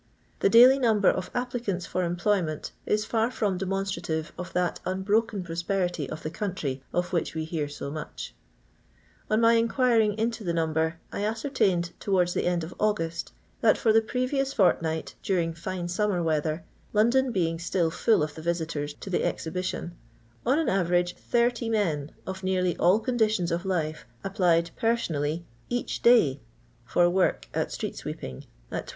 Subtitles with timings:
[0.39, 5.61] The doily number of applicanU for employment is far from demonstrative of that unbroken pros
[5.61, 8.33] perity of the country, of which we hear so much.
[9.29, 13.93] On my inquiring into the number, I ascertained towards the end of August, that, for
[13.93, 19.11] the previous fortnight, during fine summer weather, London being still full of the Tisitors to
[19.11, 19.95] the Exhibition,
[20.47, 26.39] on an average 80 men, of nearly all conditions of life, applied personally each day
[26.87, 28.89] for work nt street sweeping, at 12*.